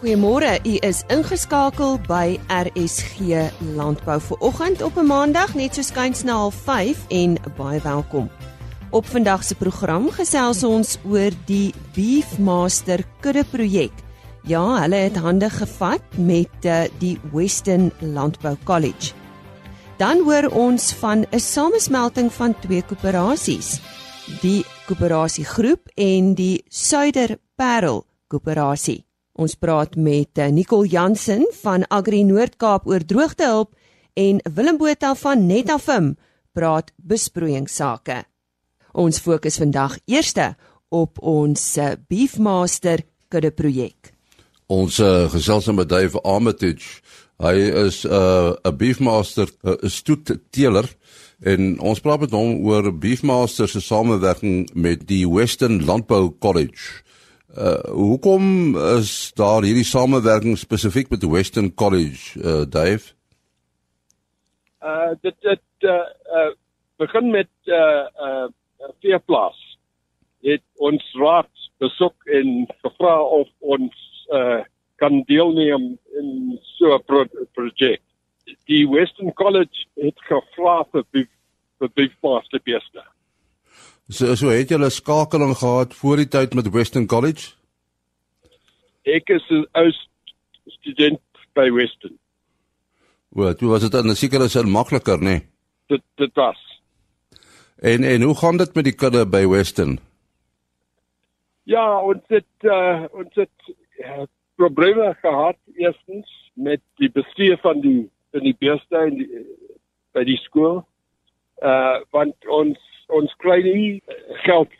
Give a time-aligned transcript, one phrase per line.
[0.00, 0.54] Goeiemôre.
[0.64, 3.34] U is ingeskakel by RSG
[3.76, 8.30] Landbou vir oggend op 'n Maandag net so skuins na 05:30 en baie welkom.
[8.90, 13.92] Op vandag se program gesels ons oor die Beefmaster kudde projek.
[14.42, 19.12] Ja, hulle het hande gevat met uh, die Western Landbou College.
[19.98, 23.80] Dan hoor ons van 'n samesmelting van twee koöperasies.
[24.40, 29.09] Die Koöperasie Groep en die Suider Parel Koöperasie.
[29.40, 33.72] Ons praat met eh, Nicole Jansen van Agri Noord-Kaap oor droogtehulp
[34.20, 36.10] en Willem Botha van Netafim
[36.52, 38.18] praat besproeiingsake.
[38.92, 40.50] Ons fokus vandag eerste
[40.92, 44.12] op ons eh, Beefmaster kudde projek.
[44.70, 47.00] Ons uh, gesels met Dave Armitage.
[47.40, 50.86] Hy is 'n uh, 'n Beefmaster, uh, stoetteler
[51.42, 57.02] en ons praat met hom oor Beefmaster se samewerking met die Western Landbou College.
[57.58, 63.10] Uh hoekom is daar hierdie samewerking spesifiek met Western College, uh Dave?
[64.82, 66.06] Uh dit dit uh,
[66.38, 66.52] uh
[66.96, 68.46] begin met uh uh
[69.00, 69.58] veeplaas.
[70.40, 71.50] Het ons raad
[71.82, 74.62] besoek en gevra of ons uh
[75.02, 78.02] kan deelneem in so 'n pro projek.
[78.64, 81.04] Die Western College het gevra vir
[81.78, 83.02] vir beefplaas te beeste.
[84.10, 87.52] So so het julle skakeling gehad voor die tyd met Western College?
[89.06, 89.92] Ek is 'n ou
[90.66, 91.20] student
[91.54, 92.18] by Western.
[93.28, 95.22] Wat, toe was dit dan seker is makliker, nê?
[95.22, 95.46] Nee?
[95.86, 96.58] Dit dit was.
[97.78, 99.98] En en hoe gaan dit met die kudde by Western?
[101.62, 108.10] Ja, ons het uh, ons het uh, probleme gehad eerstens met die bestuur van die
[108.30, 109.46] van die beeste en die,
[110.12, 110.84] by die skool.
[111.60, 114.02] Uh want ons ons kry nie
[114.46, 114.72] geld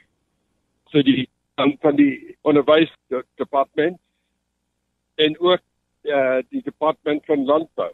[0.93, 1.25] vir die
[1.59, 3.99] van, van die onderwysdepartement
[5.21, 5.63] en ook
[6.09, 7.91] uh die departement van landbou.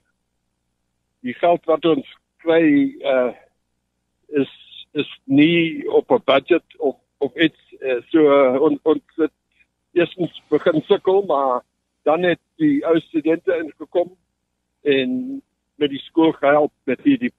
[1.26, 2.06] Die geld wat ons
[2.44, 2.62] kry
[3.02, 3.32] uh
[4.28, 4.52] is
[4.92, 9.32] is nie op 'n budget of of iets uh, so uh, ons ons het
[9.92, 11.64] eerstens begin sukkel maar
[12.02, 14.16] dan het die ou studente ingekom
[14.82, 15.42] en
[15.74, 17.32] met die skool gehelp met hierdie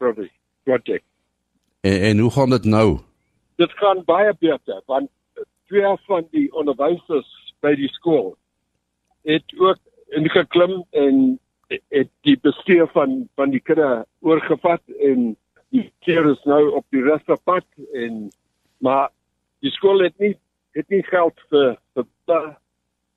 [0.63, 1.03] projek.
[1.81, 2.99] En, en hoe gaan dit nou?
[3.55, 5.09] Dit gaan baie beter want
[5.67, 7.29] twee van die onderwysers
[7.59, 8.35] by die skool
[9.27, 9.79] het ook
[10.15, 15.35] ingeklim en het die bestuur van van die kudde oorgevat en
[15.75, 18.29] die keer is nou op die resterpad en
[18.77, 19.09] maar
[19.59, 20.35] die skool het nie
[20.77, 22.47] het nie geld vir vir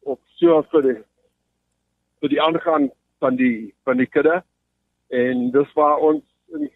[0.01, 0.99] of so vir die
[2.21, 2.91] vir die aangaan
[3.23, 4.41] van die van die kudde
[5.09, 6.67] en dis waar ons in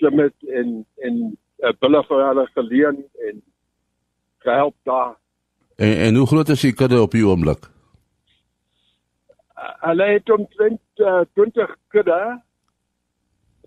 [0.00, 3.42] geklim het en en 'n uh, bulle vir hulle geleen en
[4.38, 5.16] gehelp daar
[5.80, 7.58] En en hoe groot is die kudde op die oomblik?
[9.56, 12.42] Uh, hulle het omtrent uh, 20 kudde.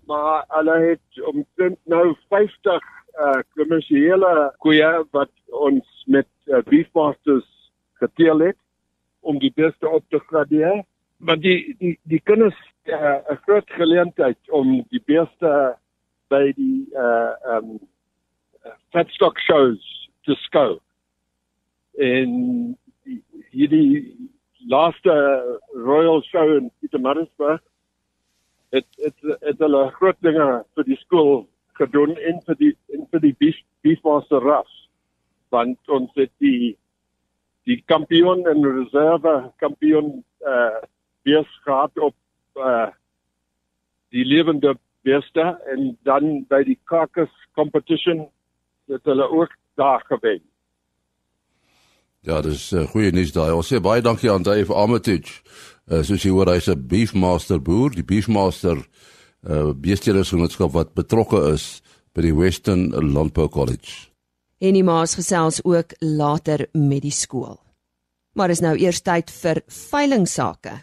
[0.06, 2.82] Maar hulle het omtrent nou 50
[3.14, 7.46] uh kommersiële koeie wat ons met uh, beefmasters
[7.92, 8.58] geteel het
[9.20, 10.84] om die beste op te gradeer.
[11.16, 15.76] Maar die die die kinders 'n uh, groot geleentheid om die beste
[16.28, 17.78] by die uh um
[18.92, 19.82] fatstock shows
[20.46, 20.80] skou
[22.00, 22.30] en
[23.52, 24.16] hierdie
[24.68, 25.14] laaste
[25.74, 27.60] Royal Show in Pietermaritzburg
[28.72, 31.46] het het het hulle groot dinge vir die skool
[31.78, 34.72] gedoen en vir die en vir die beef, beefmaster ras
[35.54, 36.74] want ons het die
[37.68, 40.10] die kampioen en reserve kampioen
[40.44, 40.82] eh uh,
[41.24, 42.16] bees gehad op
[42.56, 42.90] eh uh,
[44.10, 48.26] die lewende beeste en dan by die carcass competition
[48.90, 50.42] het hulle ook daar gewen
[52.24, 53.52] Ja, dis uh, goeie nuus daai.
[53.52, 55.42] Ons sê baie dankie aan Dave Armitage.
[55.84, 58.80] Uh, soos jy hoor, hy's 'n beefmaster boer, die beefmaster
[59.44, 61.82] uh beestelersgenootskap wat betrokke is
[62.16, 64.08] by die Western Landbou College.
[64.58, 67.60] En die maas gesels ook later met die skool.
[68.32, 70.78] Maar is nou eers tyd vir veilingsake.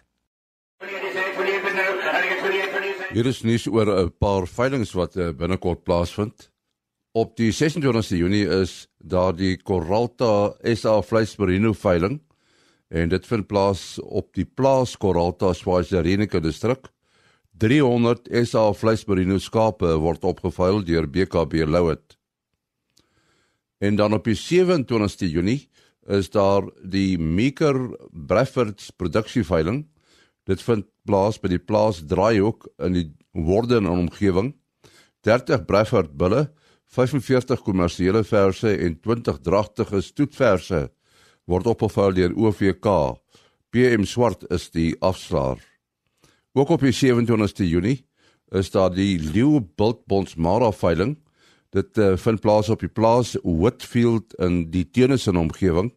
[3.11, 6.47] Hier is nuus oor 'n paar veilings wat uh, binnekort plaasvind.
[7.11, 12.21] Op die 26ste Junie is daar die Coralta SA vleismerino veiling
[12.87, 16.87] en dit vind plaas op die plaas Coralta Swazerine distrik.
[17.59, 22.17] 300 SA vleismerino skape word opgeveil deur BKB Louet.
[23.81, 25.67] En dan op die 27ste Junie
[26.07, 27.75] is daar die Meeker
[28.11, 29.85] Breffords produksieveiling.
[30.45, 34.53] Dit vind plaas by die plaas Draaihoek in die Worden en omgewing.
[35.23, 36.49] 30 Brefford bulle
[36.91, 40.89] 45 kommersiële verse en 20 dragtige stoetverse
[41.47, 42.87] word opgevul deur OVK
[43.71, 45.61] PM Swart is die afslaer.
[46.51, 48.01] Ook op die 27ste Junie
[48.51, 51.15] is daar die Leeu Bultbonds Mara veiling.
[51.71, 55.93] Dit uh, vind plaas op die plaas Whitfield in die Tennyson omgewing.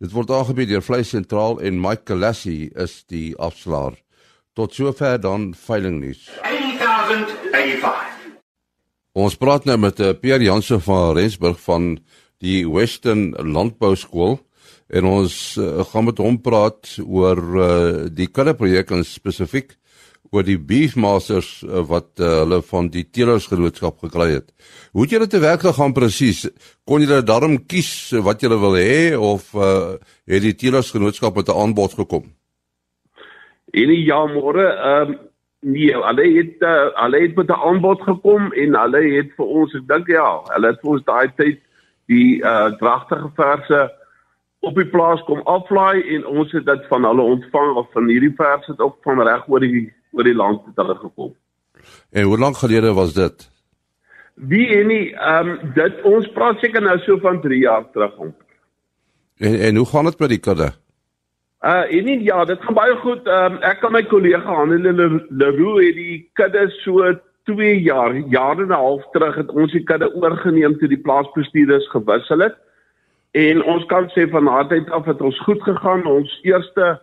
[0.00, 3.96] Dit word aangebied deur Vleis Sentraal en Mike Kalassi is die afslaer.
[4.52, 6.28] Tot sover dan veilingnuus.
[6.42, 8.06] 8085.
[9.12, 11.92] Ons praat nou met uh, Pierre Jansen van Rensburg van
[12.42, 14.40] die Western Landbou Skool
[14.90, 17.68] en ons uh, gaan met hom praat oor uh,
[18.10, 19.76] die kudde projek en spesifiek
[20.30, 24.50] oor die beefmasters uh, wat uh, hulle van die teelersgenootskap gekry het.
[24.94, 26.44] Hoe het julle te werk gegaan presies?
[26.86, 27.90] Kon julle daarom kies
[28.22, 29.96] wat julle wil hê of uh,
[30.30, 32.30] het die teelersgenootskap met 'n aanbod gekom?
[33.70, 35.18] En ja, môre, ehm um,
[35.60, 39.74] nee, hulle het uh, hulle het met 'n aanbod gekom en hulle het vir ons,
[39.74, 41.60] ek dink ja, hulle het vir ons daai tyd
[42.06, 43.80] die uh dragtige verse
[44.60, 48.34] op die plaas kom aflaai en ons het dit van hulle ontvang of van hierdie
[48.36, 51.32] verse het ook van reg oor die oor die land het hulle gekom.
[52.10, 53.48] En hoe lank gelede was dit?
[54.34, 58.16] Wie en nie ehm um, dit ons praat seker nou so van 3 jaar terug
[58.16, 58.34] om.
[59.38, 60.72] En en hoe gaan dit met die kudde?
[61.60, 63.26] Uh en nie, ja, dit gaan baie goed.
[63.28, 67.10] Ehm um, ek kan my kollega Hanelle Leroux het die kudde so
[67.50, 71.88] 2 jaar, jare en 'n half terug het ons die kudde oorgeneem toe die plaasbestuurders
[71.88, 72.56] gewissel het.
[73.30, 76.06] En ons kan sê van daardie tyd af het ons goed gegaan.
[76.06, 77.00] Ons eerste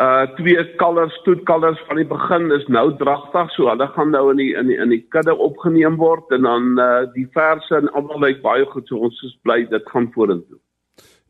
[0.00, 4.36] uh twee kalvers, stoetkalvers van die begin is nou dragtig, so hulle gaan nou in
[4.36, 8.20] die in die in die kudde opgeneem word en dan uh die verse en almal
[8.20, 10.58] lyk baie goed, so ons is bly dit gaan vorentoe.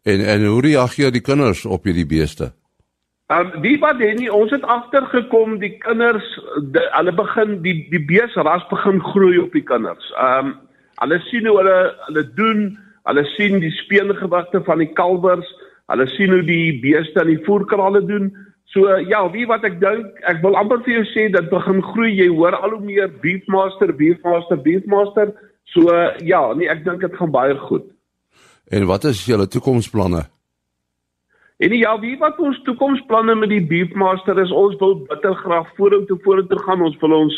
[0.02, 2.52] En en hoe reageer die kinders op hierdie beeste?
[3.32, 6.26] Ehm um, die wat het nie ons het agtergekom die kinders
[6.74, 10.10] die, hulle begin die die beesras begin groei op die kinders.
[10.20, 10.54] Ehm um,
[11.02, 11.76] hulle sien hoe hulle
[12.08, 12.60] hulle doen,
[13.08, 15.48] hulle sien die speengewigte van die kalwers,
[15.92, 18.28] hulle sien hoe die beeste aan die voerkrale doen.
[18.74, 22.12] So ja, wie wat ek dink, ek wil amper vir jou sê dat begin groei.
[22.18, 25.32] Jy hoor al hoe meer beefmaster, beefmaster, beefmaster.
[25.72, 25.88] So
[26.20, 27.88] ja, nee, ek dink dit gaan baie goed.
[28.72, 30.26] En wat is julle toekomsplanne?
[31.62, 36.18] En ja, wie wat ons toekomsplanne met die Beefmaster is, ons wil bitter graag vorentoe
[36.24, 36.82] vorentoe gaan.
[36.82, 37.36] Ons wil ons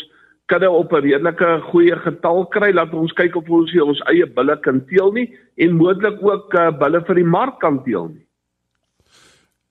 [0.49, 2.71] kudde op 'n redelike goeie getal kry.
[2.73, 6.71] Laat ons kyk of ons ons eie bulle kan teel nie en moontlik ook uh,
[6.71, 8.25] bulle vir die mark kan teel nie.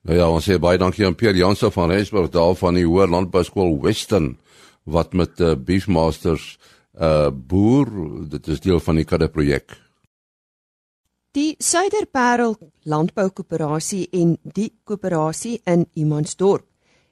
[0.05, 3.09] Nou ja, ons sê baie dankie aan Pierre Jansen van Rensburg daar van die Hoër
[3.09, 4.37] Landbou Skool Western
[4.85, 6.59] wat met uh, Beefmasters
[7.01, 7.89] uh boer,
[8.31, 9.84] dit is deel van die kudde projek.
[11.35, 12.53] Die Suiderparel
[12.87, 16.63] Landboukoöperasie en die koöperasie in Imansdorp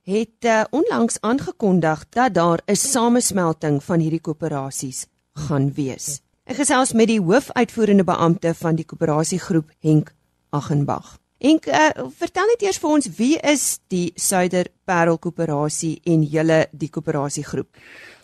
[0.07, 6.23] het uh, onlangs aangekondig dat daar 'n samesmelting van hierdie koöperasies gaan wees.
[6.45, 10.15] Ek gesels met die hoofuitvoerende beampte van die koöperasiegroep Henk
[10.51, 11.19] Aghenbach.
[11.39, 16.91] Henk, uh, vertel net eers vir ons wie is die Suiderparel koöperasie en julle die
[16.91, 17.69] koöperasiegroep?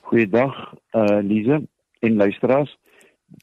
[0.01, 1.67] Goeiedag, uh, Lize
[1.99, 2.79] en luisteraars.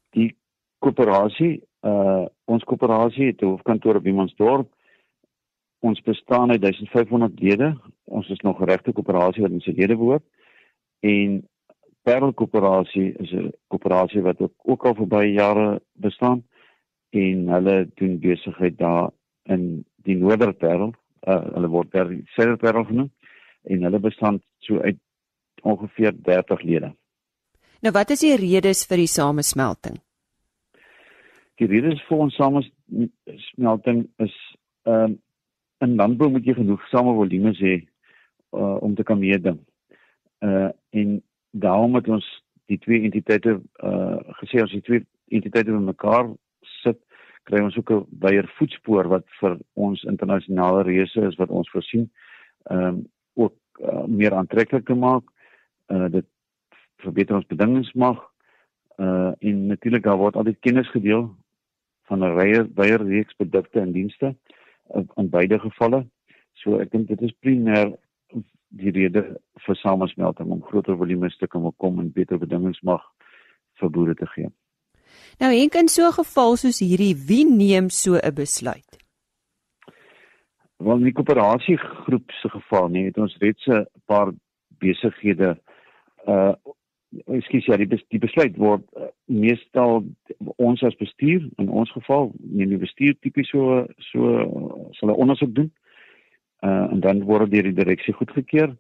[0.10, 0.38] Die
[0.80, 4.70] koöperasie uh ons koöperasie het 'n hoofkantoor op Imansdorp.
[5.80, 7.78] Ons bestaan uit 1500 lede.
[8.04, 10.24] Ons is nog 'n regte koöperasie wat ons lede behoort.
[11.00, 11.48] En
[12.06, 16.44] Parel Koöperasie is 'n koöperasie wat ook al vir baie jare bestaan
[17.10, 19.10] en hulle doen besigheid daar
[19.44, 20.94] in die Noorderparel.
[21.28, 23.12] Uh hulle word daar Suiderparel genoem
[23.64, 24.98] en hulle bestaan so uit
[25.62, 26.94] ongeveer 30 lede.
[27.82, 30.05] Nou wat is die redes vir die samesmelting?
[31.60, 34.36] Die rede vir ons samesmelting is
[34.86, 35.20] ehm um,
[35.84, 37.74] in landbou moet jy genoegsame volumes hê
[38.56, 39.58] uh, om te kan meeding.
[40.40, 41.18] Uh en
[41.52, 42.28] daarom het ons
[42.72, 45.04] die twee entiteite uh gesê as die twee
[45.36, 46.32] entiteite bymekaar
[46.82, 47.00] sit,
[47.44, 52.10] kry ons ook 'n baie voetspoor wat vir ons internasionale reëse is wat ons voorsien
[52.72, 53.04] ehm um,
[53.36, 55.24] ook uh, meer aantreklik te maak.
[55.92, 56.26] Uh dit
[57.04, 58.20] verbeter ons bedingingsmag
[58.98, 61.36] uh en natuurlik daar word altyd kennis gedeel
[62.10, 64.36] van 'n wye wye reeks produkte en dienste
[65.18, 66.06] in beide gevalle.
[66.54, 67.98] So ek dink dit is primêr
[68.70, 69.24] die rede
[69.66, 73.02] vir samesmelting om groter volumes te kan kom en beter bedingings mag
[73.80, 74.50] vir boere te gee.
[75.40, 78.98] Nou en in so 'n geval soos hierdie, wie neem so 'n besluit?
[80.78, 84.34] Wel die koöperasiegroep se geval, nee, het ons reeds 'n paar
[84.80, 85.58] besighede
[86.28, 86.54] uh
[87.26, 90.04] ekskuus ja die bes, die besluit word uh, meestal
[90.56, 95.56] ons as bestuur in ons geval neem die bestuur tipies so so sal 'n ondersoek
[95.56, 95.72] doen.
[96.62, 98.76] Uh, en dan word deur die direksie goedgekeur.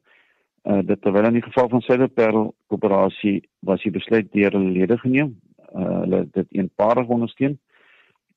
[0.64, 4.98] Uh, dit terwyl in die geval van Suiderparel koöperasie was die besluit deur hulle lede
[4.98, 5.36] geneem.
[5.76, 7.60] Uh, hulle dit eenparig ondersteun.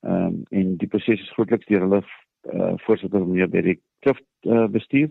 [0.01, 2.03] Um, en die proses is grootliks deur hulle
[2.53, 5.09] uh, voorsitter van die Berry Klift uh, bestuur.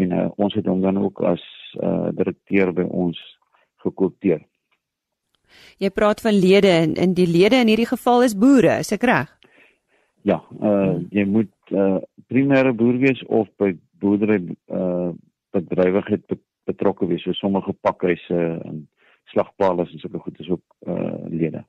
[0.00, 1.42] En uh, ons het hom dan ook as
[1.82, 3.18] uh, direkteur by ons
[3.84, 4.40] gekoopteer.
[5.78, 9.06] Jy praat van lede en in die lede in hierdie geval is boere, is ek
[9.08, 9.32] reg?
[10.26, 15.10] Ja, uh, jy moet uh, primêre boer wees of by boerdery uh,
[15.54, 16.26] bedrywigheid
[16.68, 18.38] betrokke wees, so sommige pakhuise
[18.68, 18.86] en
[19.32, 21.64] slagpale en sulke goed is ook uh, lede.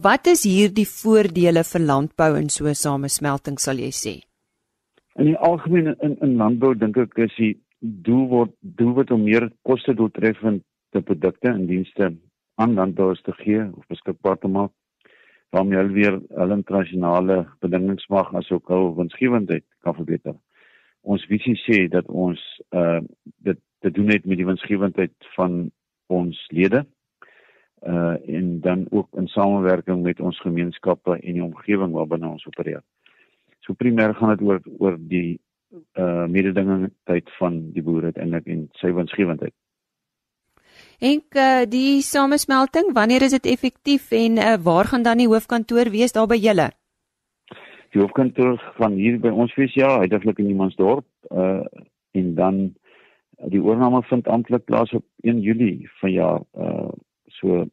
[0.00, 4.14] Wat is hierdie voordele vir landbou in so 'n samesmelting sal jy sê?
[5.16, 9.24] In die algemeen in in landbou dink ek is die doel word doel word om
[9.24, 12.12] meer koste doeltreffende produkte en dienste
[12.60, 14.72] aan landbouers te gee of beskikbaar te maak
[15.50, 20.36] waarmee hulle weer hulle internasionale bedingings mag asook hul winsgewendheid kan verbeter.
[21.00, 22.40] Ons visie sê dat ons
[22.76, 23.00] uh
[23.48, 25.70] dit te doen het met die winsgewendheid van
[26.12, 26.84] ons lede
[27.88, 32.82] uh en dan ook in samewerking met ons gemeenskappe en die omgewing waarbinne ons opereer.
[33.64, 35.40] So primêr gaan dit oor oor die
[35.96, 39.56] uh mededingingheid van die boere eintlik en sy winsgewendheid.
[41.00, 45.88] En uh, die samesmelting, wanneer is dit effektief en uh, waar gaan dan die hoofkantoor
[45.90, 46.66] wees daar by julle?
[47.94, 51.64] Die hoofkantoor van hier by ons wees ja, heidaglik in Imansdorp uh
[52.10, 52.56] en dan
[53.48, 56.90] die oorname vind amptelik plaas op 1 Julie vanjaar uh
[57.38, 57.64] so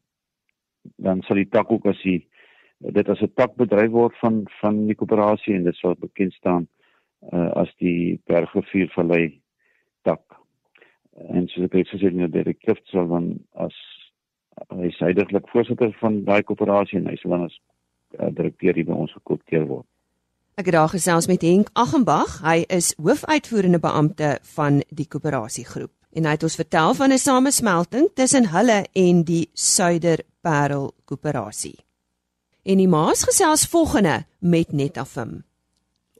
[1.02, 2.28] dan sal die tak ook as die
[2.78, 6.68] dit as 'n tak bedryf word van van die koöperasie en dit sal bekend staan
[7.34, 9.42] uh as die Bergrivier Vallei
[11.26, 13.76] en soos ek het gesê in die direktief sal dan as
[14.74, 18.88] hy is heidaglik voorsitter van daai koöperasie en hy sal dan as uh, direkteur hier
[18.88, 19.86] by ons gekoopteer word.
[20.58, 22.40] Ek het daar gesels met Henk Aggenbach.
[22.42, 28.10] Hy is hoofuitvoerende beampte van die koöperasiegroep en hy het ons vertel van 'n samesmelting
[28.18, 31.78] tussen hulle en die Suiderparel koöperasie.
[32.66, 35.47] En die maas gesels volgende met Netafim.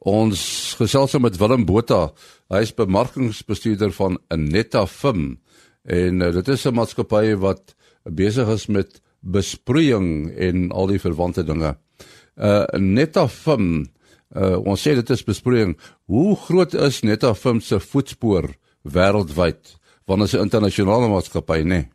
[0.06, 2.12] Ons gesels met Willem Botha.
[2.52, 5.40] Hy is bemarkingsbestuurder van Netafim
[5.88, 7.74] en uh, dit is 'n maatskappy wat
[8.04, 11.76] besig is met besproeiing en al die verwante dinge.
[12.36, 13.90] Uh Netafim,
[14.36, 15.76] uh, ons sê dit is besproeiing.
[16.06, 19.78] Hoe groot is Netafim se voetspoor wêreldwyd?
[20.06, 21.64] Want dit is 'n internasionale maatskappy, né?
[21.64, 21.88] Nee?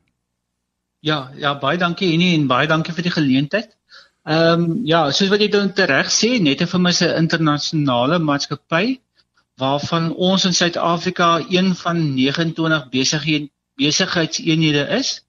[0.99, 3.77] Ja, ja, baie dankie Henny en baie dankie vir die geleentheid.
[4.23, 8.99] Ehm um, ja, soos wat jy dan reg sê, net vir my se internasionale maatskappy
[9.59, 15.25] waarvan ons in Suid-Afrika een van 29 besighede besigheidseenhede is.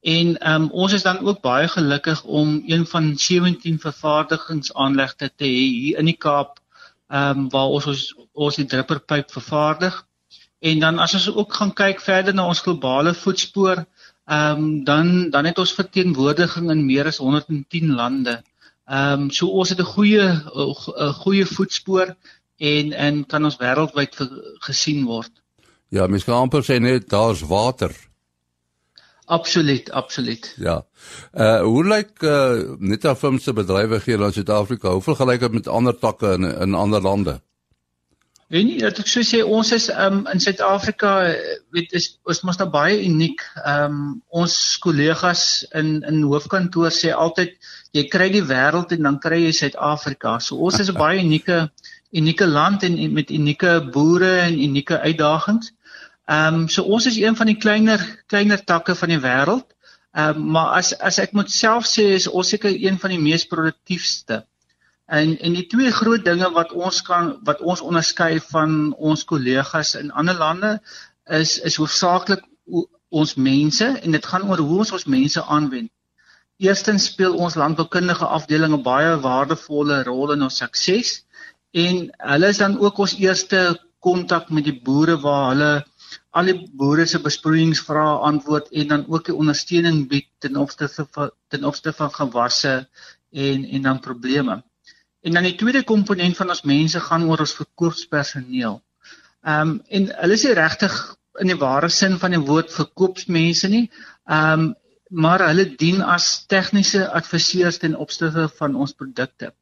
[0.00, 5.44] En ehm um, ons is dan ook baie gelukkig om een van 17 vervaardigingsaanlegte te
[5.44, 6.60] hê hier in die Kaap
[7.08, 10.06] ehm um, waar ons ons, ons die dripperpyp vervaardig.
[10.58, 13.84] En dan as ons ook gaan kyk verder na ons globale voetspoor,
[14.28, 18.42] Ehm um, dan dan het ons verteenwoordiging in meer as 110 lande.
[18.84, 22.16] Ehm um, so ons het 'n goeie 'n goeie voetspoor
[22.56, 24.16] en en kan ons wêreldwyd
[24.66, 25.32] gesien word.
[25.88, 27.96] Ja, mens kan amper sê net daar's water.
[29.24, 30.54] Absoluut, absoluut.
[30.56, 30.86] Ja.
[31.32, 34.90] Uh hoe lyk uh net af van se bedrywighede in Suid-Afrika?
[34.90, 37.40] Hoe vergelyk dit met ander takke in in ander lande?
[38.48, 41.10] Weet nie dat ek so sê ons is um, in Suid-Afrika
[41.76, 43.42] weet is ons mos nou baie uniek.
[43.60, 44.06] Ehm um,
[44.42, 45.42] ons kollegas
[45.76, 47.52] in in hoofkantoor sê altyd
[47.98, 50.38] jy kry die wêreld en dan kry jy Suid-Afrika.
[50.40, 51.60] So ons is 'n baie unieke
[52.16, 55.74] unieke land en met unieke boere en unieke uitdagings.
[56.24, 58.00] Ehm um, so ons is een van die kleiner
[58.32, 59.68] kleiner takke van die wêreld.
[60.16, 63.20] Ehm um, maar as as ek moet self sê is ons seker een van die
[63.20, 64.46] mees produktiefste.
[65.08, 68.72] En en die twee groot dinge wat ons kan wat ons onderskei van
[69.10, 70.72] ons kollegas in ander lande
[71.38, 72.44] is is hoofsaaklik
[73.08, 75.88] ons mense en dit gaan oor hoe ons ons mense aanwend.
[76.60, 81.24] Eerstens speel ons landboukundige afdeling 'n baie waardevolle rol in ons sukses
[81.72, 83.62] en hulle is dan ook ons eerste
[84.04, 85.72] kontak met die boere waar hulle
[86.30, 91.64] al die boere se besproeiingsvrae antwoord en dan ook die ondersteuning bied ten opsigte ten
[91.64, 92.88] opsigte van gewasse
[93.32, 94.62] en en dan probleme.
[95.20, 98.82] En dan die tweede komponent van ons mense gaan oor ons verkoopspersoneel.
[99.42, 100.98] Ehm um, en hulle is nie regtig
[101.42, 103.86] in die ware sin van die woord verkoopsmense nie.
[104.26, 104.68] Ehm um,
[105.08, 109.54] maar hulle dien as tegniese adviseurs ten opsigte van ons produkte.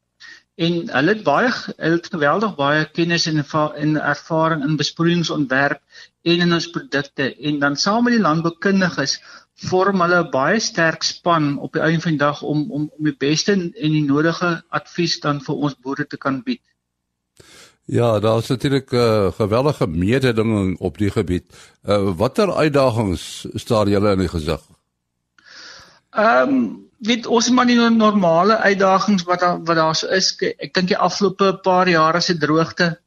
[0.57, 3.45] En hulle het baie hulle het geweldig baie kennis en
[3.85, 5.81] en ervaring in besproeiingsontwerp
[6.23, 9.21] en in ons produkte en dan saam met die landboukundiges
[9.57, 13.05] vorm hulle 'n baie sterk span op die einde van die dag om om om
[13.05, 16.63] die beste en die nodige advies dan vir ons boere te kan bied.
[17.87, 21.45] Ja, daar is natuurlik 'n uh, geweldige mededinging op die gebied.
[21.85, 24.61] Uh, watter uitdagings staar julle in die gesig?
[26.11, 30.37] Ehm um, weet ons maar die normale uitdagings wat daar wat daar so is.
[30.41, 32.99] Ek dink die afgelope paar jare se droogte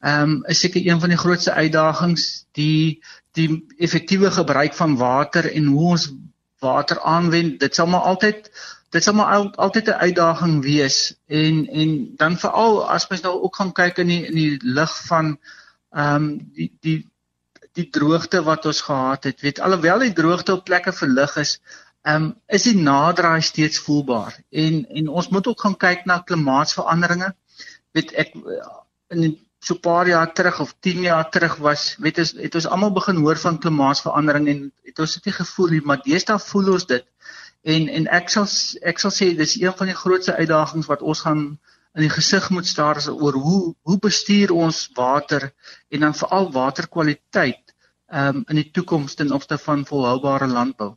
[0.00, 5.52] ehm um, is seker een van die grootste uitdagings die die effektiewe gebruik van water
[5.52, 6.12] en hoe ons
[6.58, 7.60] water aanwend.
[7.60, 8.50] Dit sal maar altyd
[8.90, 13.40] dit sal maar al, altyd 'n uitdaging wees en en dan veral as mens nou
[13.40, 15.38] ook gaan kyk in die in die lig van
[15.90, 16.98] ehm um, die die
[17.72, 19.40] die droogte wat ons gehad het.
[19.40, 21.60] Weet alhoewel die droogte op plekke verlig is,
[22.02, 24.38] ehm um, is die naderdraai steeds voelbaar.
[24.50, 27.34] En en ons moet ook gaan kyk na klimaatsveranderinge.
[27.92, 28.32] Weet ek
[29.08, 32.66] in so 'n paar jaar terug of 10 jaar terug was, weet ons het ons
[32.66, 36.72] almal begin hoor van klimaatsverandering en het ons dit nie gevoel nie, maar deesdae voel
[36.72, 37.06] ons dit.
[37.62, 38.46] En en ek sal
[38.82, 41.42] ek sal sê dis een van die grootste uitdagings wat ons gaan
[41.96, 45.50] in die gesig moet staar is oor hoe hoe bestuur ons water
[45.90, 47.74] en dan veral waterkwaliteit
[48.12, 50.92] um, in die toekoms ten opsigte van volhoubare landbou.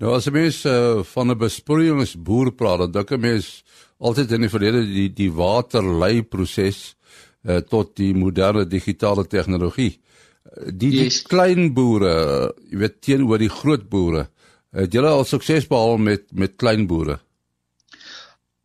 [0.00, 3.64] Nou as jy mens uh, van 'n besproeiingsboer praat, dan dink 'n mens
[3.98, 6.94] altyd in die verlede die die waterlei proses
[7.44, 9.94] uh, tot die moderne digitale tegnologie.
[10.66, 11.22] Die, die yes.
[11.28, 12.12] klein boere,
[12.70, 14.28] jy weet teenoor die groot boere,
[14.74, 17.18] het julle al sukses behaal met met klein boere?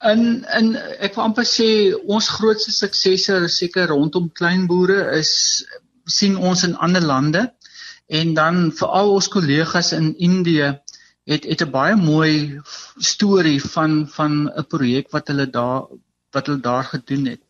[0.05, 1.67] In in ek wil amper sê
[2.05, 5.65] ons grootste suksesse seker rondom klein boere is
[6.05, 7.45] sien ons in ander lande
[8.07, 10.75] en dan veral ons kollegas in Indië
[11.25, 12.61] het het 'n baie mooi
[12.97, 15.81] storie van van 'n projek wat hulle daar
[16.31, 17.41] wat hulle daar gedoen het.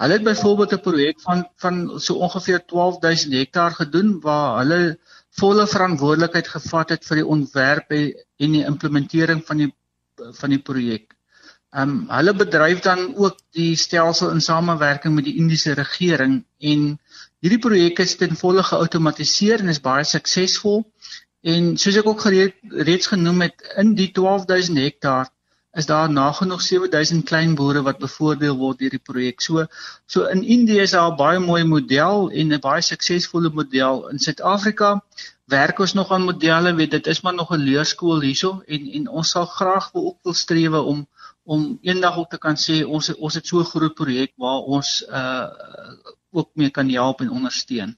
[0.00, 4.98] Hulle het byvoorbeeld 'n projek van van so ongeveer 12000 hektaar gedoen waar hulle
[5.40, 9.72] volle verantwoordelikheid gevat het vir die ontwerp en die implementering van die
[10.40, 11.16] van die projek.
[11.70, 16.86] Ehm um, hulle bedryf dan ook die stelsel in samewerking met die Indiese regering en
[17.40, 20.82] hierdie projek is ten volle geautomatiseer en is baie suksesvol.
[21.40, 22.56] En soos ek ook gereed,
[22.88, 25.30] reeds genoem het, in die 12000 hektaar
[25.72, 29.40] is daar nagenoeg 7000 klein boere wat bevoordeel word deur die projek.
[29.40, 29.66] So
[30.06, 34.08] so in Indië is daar 'n baie mooi model en 'n baie suksesvolle model.
[34.08, 35.04] In Suid-Afrika
[35.44, 39.08] werk ons nog aan modelle, weet dit is maar nog 'n leerskool hierso en en
[39.08, 41.06] ons sal graag wil ook wil strewe om
[41.44, 45.04] om eendag ook te kan sê ons ons het so 'n groot projek waar ons
[45.08, 45.46] uh
[46.32, 47.96] ook mee kan help en ondersteun.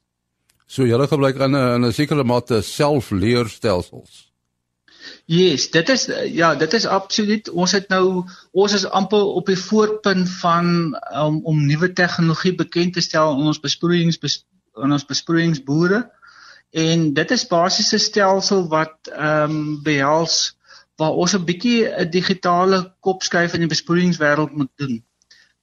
[0.67, 4.32] So julle gebruik in 'n 'n sekere mate selfleerstelsels.
[5.25, 7.49] Yes, dit is ja, dit is absoluut.
[7.51, 12.95] Ons het nou ons is amper op die voorpunt van um, om nuwe tegnologie bekend
[12.95, 14.19] te stel in ons besproeiings
[14.83, 16.03] in ons besproeiingsboere.
[16.73, 20.57] En dit is basies 'n stelsel wat ehm um, behels
[20.97, 25.05] waar ons 'n bietjie 'n digitale kopskuif in die besproeiingswêreld moet doen.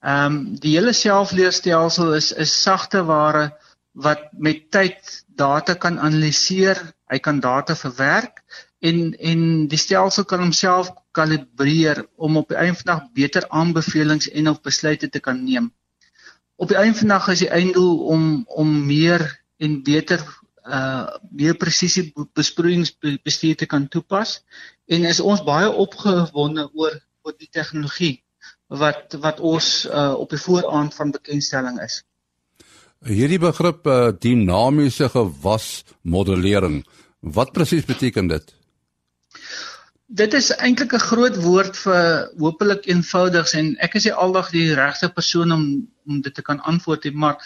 [0.01, 3.51] Ehm um, die hele selfleerstelsel is 'n sagte ware
[3.91, 8.43] wat met tyd data kan analiseer, hy kan data verwerk
[8.79, 13.47] en en die stelsel kan homself kalibreer om op die einde van die dag beter
[13.49, 15.71] aanbevelings en of besluite te kan neem.
[16.55, 19.25] Op die einde van die dag is die einddoel om om meer
[19.57, 20.23] en beter
[20.69, 24.39] uh meer presisie besproeiingsbestuur te kan toepas
[24.87, 28.19] en is ons baie opgewonde oor oor die tegnologie
[28.67, 32.03] wat wat ons uh op die vooraand van bekendstelling is.
[33.07, 36.81] Hierdie begrip uh, dinamiese gewasmodellering,
[37.19, 38.58] wat presies beteken dit?
[40.09, 44.73] Dit is eintlik 'n groot woord vir hopelik eenvoudigs en ek is nie aldag die
[44.73, 45.65] regte persoon om
[46.09, 47.37] om dit te kan antwoord nie, maar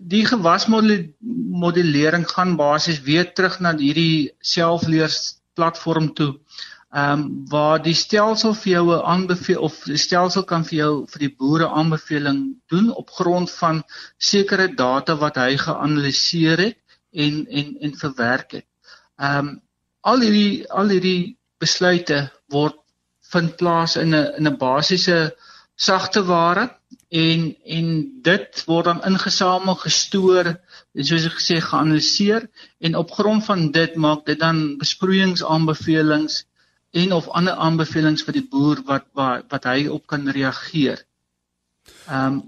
[0.00, 6.32] die gewasmodellering gaan basies weer terug na hierdie selfleerplatform toe.
[6.94, 10.92] Ehm um, waar die stelsel vir jou 'n aanbeveel of die stelsel kan vir jou
[11.12, 12.42] vir die boere aanbeveling
[12.74, 13.82] doen op grond van
[14.18, 16.78] sekere data wat hy geanaliseer het
[17.12, 18.66] en en en verwerk het.
[19.18, 19.62] Ehm um,
[20.00, 22.78] al hierdie al hierdie besluite word
[23.32, 25.34] vind plaas in 'n in 'n basiese
[25.74, 26.70] sagte ware
[27.08, 27.86] en en
[28.22, 30.46] dit word dan ingesamel, gestoor
[30.94, 32.48] en soos ek gesê geanaliseer
[32.80, 36.44] en op grond van dit maak dit dan besproeiingsaanbevelings
[36.94, 41.02] en of ander aanbevelings vir die boer wat wat, wat hy op kan reageer.
[42.08, 42.42] Ehm um,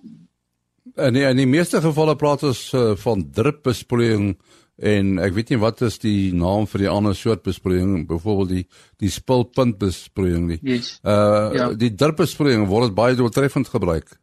[0.96, 4.36] en in die meeste gevalle praat ons uh, van drupbesproeiing
[4.76, 8.64] en ek weet nie wat is die naam vir die ander soort besproeiing byvoorbeeld die
[9.00, 10.60] die spulpunt besproeiing nie.
[10.62, 10.98] Yes.
[11.02, 11.68] Uh ja.
[11.72, 14.18] die drip besproeiing word baie doeltreffend gebruik.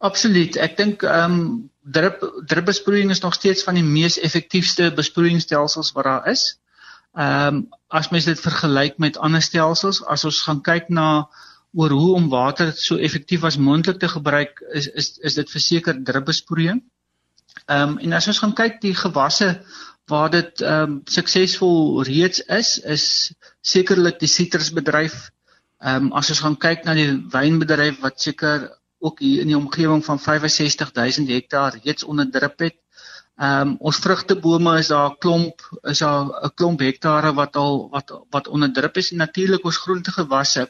[0.00, 0.56] Absoluut.
[0.56, 1.44] Ek dink ehm um,
[1.84, 6.46] drip drip besproeiing is nog steeds van die mees effektiewste besproeiingsstelsels wat daar is.
[7.14, 11.28] Ehm um, as mens dit vergelyk met ander stelsels, as ons gaan kyk na
[11.74, 16.02] oor hoe om water so effektief as moontlik te gebruik, is is is dit verseker
[16.02, 16.82] drip besproeiing.
[17.66, 19.50] Ehm um, en as ons gaan kyk die gewasse
[20.06, 23.04] waar dit ehm um, suksesvol reeds is, is
[23.60, 25.30] sekerlik die sitrusbedryf
[25.80, 28.66] Ehm um, as ons gaan kyk na die wynbedryf wat seker
[29.00, 32.76] ook hier in die omgewing van 65000 hektaar reeds onder drip het.
[33.40, 37.88] Ehm um, ons vrugtebome is daar 'n klomp is daar 'n klomp hektare wat al
[37.94, 40.68] wat wat onder drip is en natuurlik ons groentegewasse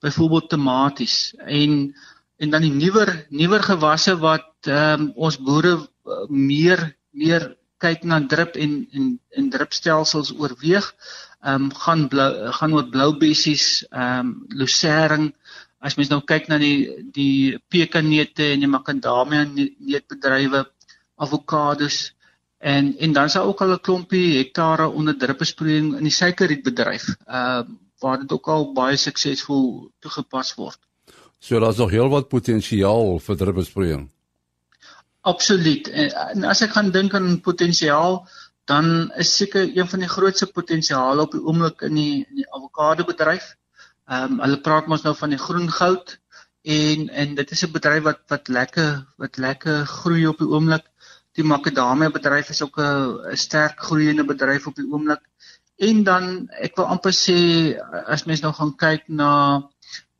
[0.00, 1.92] byvoorbeeld tomaties en
[2.36, 8.04] en dan die nuwer nuwer gewasse wat ehm um, ons boere uh, meer meer kyk
[8.04, 9.06] na drip en en
[9.38, 10.86] en dripstelsels oorweeg.
[11.44, 15.32] Ehm um, gaan blou gaan oor blou bessies, ehm um, lucerne
[15.86, 20.64] as mens nou kyk na die die pekanneute en die makadamia neutbedrywe,
[21.24, 21.98] avokados
[22.58, 27.62] en en dan daar ook al 'n klompie hektare onder druppelsproeiing in die suikerrietbedryf, uh
[28.00, 30.78] waar dit ook al baie suksesvol toegepas word.
[31.46, 34.06] So daar's nog heelwat potensiaal vir druppelsproeiing.
[35.30, 35.88] Absoluut.
[35.88, 38.24] En, as ek gaan dink aan potensiaal,
[38.66, 43.06] dan is seker een van die grootste potensiale op die oomblik in die die avokado
[43.06, 43.52] bedryf.
[44.10, 46.16] Ehm um, hulle praat mos nou van die groen goud
[46.78, 50.84] en en dit is 'n bedryf wat wat lekker wat lekker groei op die oomblik.
[51.38, 55.22] Die makadamia bedryf is ook 'n sterk groeiende bedryf op die oomblik.
[55.78, 57.38] En dan ek wil amper sê
[58.06, 59.30] as mens nou gaan kyk na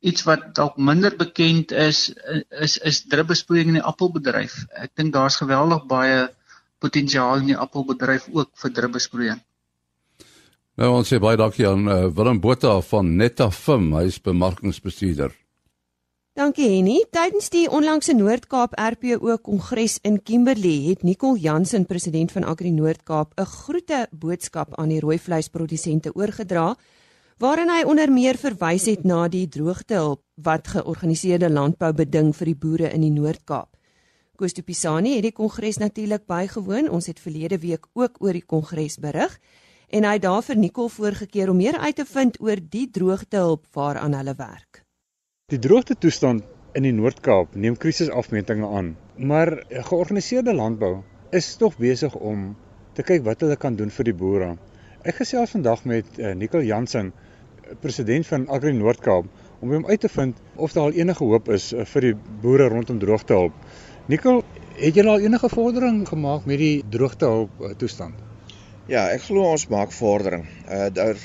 [0.07, 2.07] iets wat dalk minder bekend is
[2.63, 4.59] is is druppelspoeling in die appelbedryf.
[4.75, 6.27] Ek dink daar's geweldig baie
[6.83, 9.41] potensiaal in die appelbedryf ook vir druppelspoeling.
[10.77, 15.33] Nou ons sê baie dankie aan uh, Willem Botha van Netafim, hy is bemarkingsbestuurder.
[16.37, 16.99] Dankie Henny.
[17.09, 23.33] Tydens die onlangse Noord-Kaap RPO Kongres in Kimberley het Nicole Jansen, president van Agri Noord-Kaap,
[23.41, 26.75] 'n groete boodskap aan die rooi vleisprodusente oorgedra
[27.37, 32.57] waarin hy onder meer verwys het na die droogtehulp wat georganiseerde landbou beding vir die
[32.57, 33.69] boere in die Noord-Kaap.
[34.37, 36.89] Koos Pisani het die kongres natuurlik bygewoon.
[36.89, 39.37] Ons het verlede week ook oor die kongres berig
[39.89, 43.65] en hy het daar vir Nicole voorgekeer om meer uit te vind oor die droogtehulp
[43.73, 44.83] waaraan hulle werk.
[45.47, 52.15] Die droogte toestand in die Noord-Kaap neem krisisafmetings aan, maar georganiseerde landbou is tog besig
[52.15, 52.55] om
[52.93, 54.51] te kyk wat hulle kan doen vir die boere.
[55.07, 57.13] Ek gesels vandag met uh, Nicole Jansen,
[57.81, 59.25] president van Agri Noord-Kaap,
[59.59, 62.69] om hom uit te vind of daar al enige hoop is uh, vir die boere
[62.73, 63.53] rondom droogtehulp.
[64.07, 64.43] Nicole,
[64.77, 68.27] het jy al enige vordering gemaak met die droogtehulp uh, toestand?
[68.87, 70.45] Ja, ek glo ons maak vordering.
[70.71, 71.17] Uh daar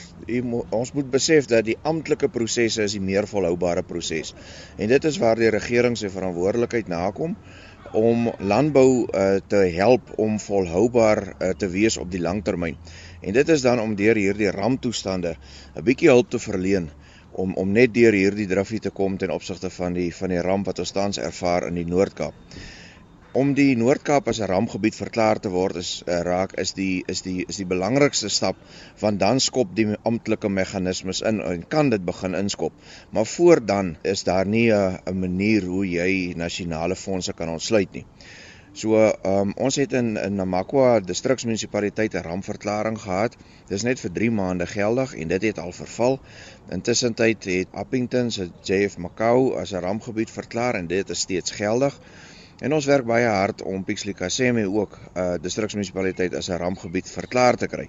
[0.42, 4.32] mo ons moet besef dat die amptelike prosesse is die meer volhoubare proses.
[4.78, 7.36] En dit is waar die regering se verantwoordelikheid nakom
[7.94, 12.80] om landbou uh te help om volhoubaar uh, te wees op die langtermyn.
[13.22, 15.36] En dit is dan om deur hierdie ramptoestande
[15.76, 16.90] 'n bietjie hulp te verleen
[17.32, 20.66] om om net deur hierdie drifie te kom ten opsigte van die van die ramp
[20.66, 22.34] wat ons tans ervaar in die Noord-Kaap
[23.40, 27.22] om die Noord-Kaap as 'n rampgebied verklaar te word is uh, raak is die is
[27.24, 28.58] die is die belangrikste stap
[29.00, 32.72] want dan skop die amptelike meganismes in en kan dit begin inskop.
[33.10, 38.04] Maar voor dan is daar nie 'n manier hoe jy nasionale fondse kan ontsluit nie.
[38.72, 43.36] So um, ons het in in Namakwa distriksmunisipaliteit 'n rampverklaring gehad.
[43.68, 46.20] Dis net vir 3 maande geldig en dit het al verval.
[46.68, 51.50] Intussen tyd het Appington se JF Macau as 'n rampgebied verklaar en dit is steeds
[51.50, 52.00] geldig.
[52.60, 57.56] En ons werk baie hard om Pixlikaseme ook 'n uh, distriksmunisipaliteit as 'n rampgebied verklaar
[57.56, 57.88] te kry.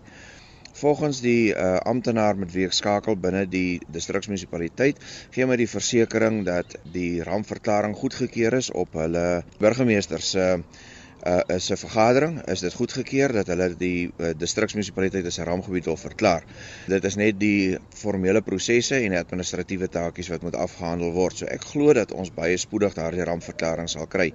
[0.73, 4.99] Volgens die uh, amptenaar met wie ek skakel binne die distriksmunisipaliteit,
[5.35, 10.89] gee my die versekering dat die rampverklaring goedgekeur is op hulle burgemeester se uh,
[11.25, 15.85] uh, is 'n vergadering is dit goedgekeur dat hulle die uh, distriksmunisipaliteit as 'n rampgebied
[15.85, 16.43] wil verklaar.
[16.87, 21.37] Dit is net die formele prosesse en administratiewe taakies wat moet afgehandel word.
[21.37, 24.33] So ek glo dat ons baie spoedig daardie rampverklaring sal kry.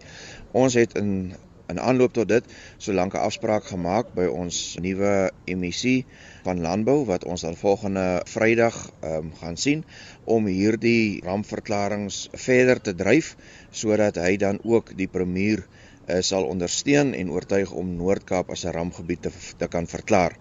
[0.52, 1.34] Ons het in
[1.72, 2.44] in aanloop tot dit
[2.84, 6.04] solank 'n afspraak gemaak by ons nuwe MEC
[6.46, 9.84] van landbou wat ons dan volgende Vrydag um, gaan sien
[10.24, 13.36] om hierdie rampverklaringe verder te dryf
[13.70, 15.64] sodat hy dan ook die premier
[16.08, 20.38] uh, sal ondersteun en oortuig om Noord-Kaap as 'n rampgebied te, te kan verklaar.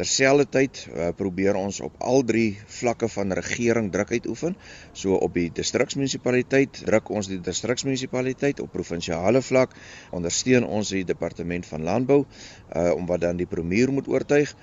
[0.00, 4.56] Terselfdertyd uh, probeer ons op al drie vlakke van regering druk uitoefen.
[4.96, 9.76] So op die distriksmunisipaliteit druk ons die distriksmunisipaliteit op provinsiale vlak,
[10.16, 14.54] ondersteun ons die departement van landbou uh, om wat dan die premier moet oortuig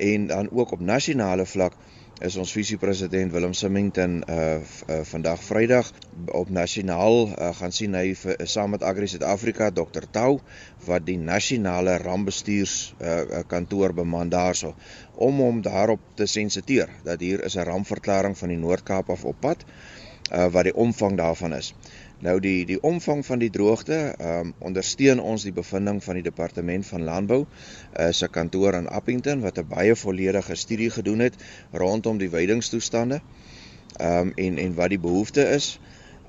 [0.00, 1.78] en dan ook op nasionale vlak
[2.20, 5.88] is ons visiepresident Willem Simington uh, uh vandag Vrydag
[6.36, 10.34] op nasionaal uh, gaan sien hy vir, uh, saam met Agri Suid-Afrika Dr Tau
[10.84, 14.74] wat die nasionale rampbestuurs uh, kantoor beman daarso
[15.16, 19.40] om hom daarop te sensiteer dat hier is 'n rampverklaring van die Noord-Kaap af op
[19.40, 21.72] pad uh, wat die omvang daarvan is.
[22.20, 26.24] Nou die die omvang van die droogte, ehm um, ondersteun ons die bevinding van die
[26.26, 31.36] departement van landbou uh, se kantoor in Appington wat 'n baie volledige studie gedoen het
[31.72, 33.20] rondom die weidingstoestande.
[33.96, 35.78] ehm um, en en wat die behoefte is.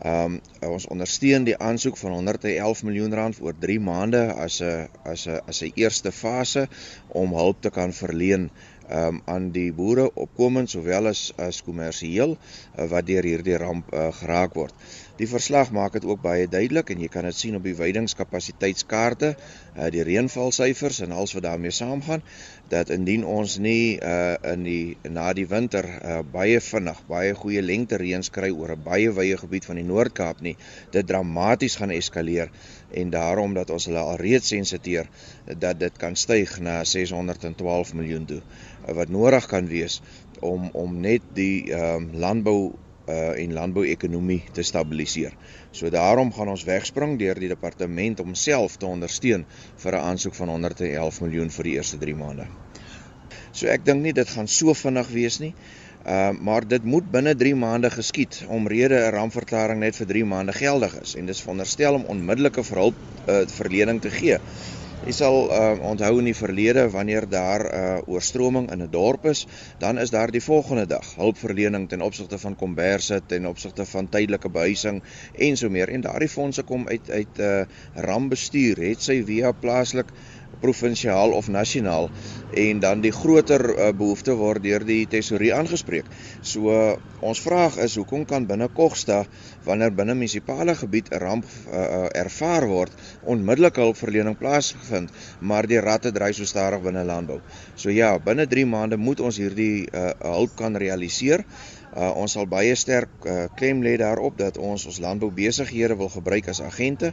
[0.01, 4.87] Ehm um, ons ondersteun die aansoek van 111 miljoen rand oor 3 maande as 'n
[5.03, 6.67] as 'n as 'n eerste fase
[7.07, 8.49] om hulp te kan verleen
[8.91, 14.09] um, aan die boere opkomend sowel as as kommersieel uh, wat deur hierdie ramp uh,
[14.21, 14.73] geraak word.
[15.19, 19.33] Die verslag maak dit ook baie duidelik en jy kan dit sien op die weidingskapasiteitskaarte,
[19.75, 22.23] uh, die reënvalsyfers en alles wat daarmee saamgaan
[22.71, 27.61] dat indien ons nie uh, in die na die winter uh, baie vinnig baie goeie
[27.61, 30.55] lengte reëns kry oor 'n baie wye gebied van die Noord-Kaap nie,
[30.91, 32.51] dit dramaties gaan eskaleer
[32.91, 35.09] en daarom dat ons hulle alreeds sensiteer
[35.45, 38.41] dat dit kan styg na 612 miljoen toe
[38.87, 40.01] wat nodig kan wees
[40.39, 42.73] om om net die ehm um, landbou
[43.07, 45.33] uh, en landbouekonomie te stabiliseer.
[45.71, 49.45] So daarom gaan ons wegspring deur die departement homself te ondersteun
[49.83, 52.47] vir 'n aansoek van 111 miljoen vir die eerste 3 maande.
[53.51, 55.53] So ek dink nie dit gaan so vinnig wees nie.
[56.05, 60.53] Uh maar dit moet binne 3 maande geskied omrede 'n rampverklaring net vir 3 maande
[60.53, 62.95] geldig is en dis veronderstel om onmiddellike verhulp
[63.27, 64.39] uh, verlening te gee.
[65.01, 69.23] Jy sal uh, onthou in die verlede wanneer daar 'n uh, oorstroming in 'n dorp
[69.25, 69.47] is,
[69.79, 74.49] dan is daar die volgende dag hulpverlening ten opsigte van komberse, ten opsigte van tydelike
[74.49, 75.01] behuising
[75.33, 75.89] en so meer.
[75.89, 80.13] En daardie fondse kom uit uit 'n uh, rampbestuur, het sy via plaaslik
[80.59, 82.09] provinsiaal of nasionaal
[82.53, 86.05] en dan die groter uh, behoefte word deur die tesourier aangespreek.
[86.41, 89.21] So uh, ons vraag is hoekom kan binne Kogsta
[89.65, 92.91] wanneer binne munisipale gebied 'n ramp uh, ervaar word
[93.23, 97.39] onmiddellike hulpverlening plaasgevind, maar die ratte dry so stadig binne landbou.
[97.75, 101.45] So ja, binne 3 maande moet ons hierdie uh, hulp kan realiseer.
[101.91, 106.47] Uh, ons sal baie sterk uh, klem lê daarop dat ons ons landboubesighede wil gebruik
[106.47, 107.11] as agente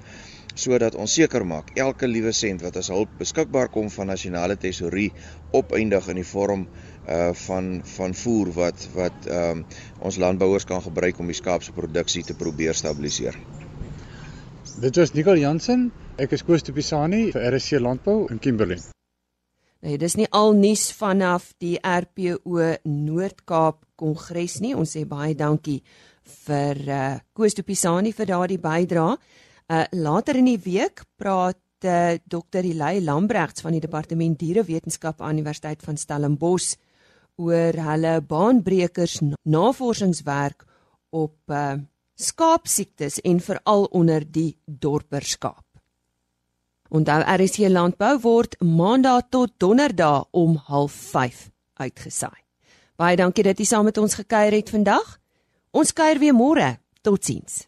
[0.59, 5.13] sodat ons seker maak elke liewe sent wat as hulp beskikbaar kom van nasionale tesourie
[5.55, 6.67] opeindig in die vorm
[7.09, 9.65] uh van van voer wat wat ehm um,
[10.11, 13.39] ons landbouers kan gebruik om die skaapse produksie te probeer stabiliseer.
[14.81, 15.91] Dit was Nicol Jansen.
[16.19, 18.79] Ek is Koos de Pisani vir RC Landbou in Kimberley.
[19.81, 24.75] Nee, dis nie al nuus vanaf die RPO Noord-Kaap Kongres nie.
[24.75, 25.81] Ons sê baie dankie
[26.47, 29.17] vir uh Koos de Pisani vir daardie bydrae.
[29.69, 32.65] Uh later in die week praat uh, Dr.
[32.65, 36.79] Hilay Lambregts van die Departement Dierewetenskap aan Universiteit van Stellenbosch
[37.37, 40.65] oor hulle baanbrekers navorsingswerk
[41.13, 41.77] op uh
[42.19, 45.63] skaapsiektes en veral onder die dorperskaap.
[46.91, 52.43] Onthou RC Landbou word maandag tot donderdag om 05:30 uitgesaai.
[52.97, 55.19] Baie dankie dat jy saam met ons gekuier het vandag.
[55.71, 56.79] Ons kuier weer môre.
[57.03, 57.68] Totsiens.